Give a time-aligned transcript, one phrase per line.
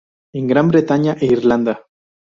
[0.37, 1.75] En Gran Bretaña e Irlanda.